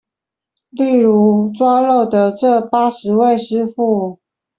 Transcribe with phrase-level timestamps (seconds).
[0.71, 4.19] 例如抓漏的這八十位師傅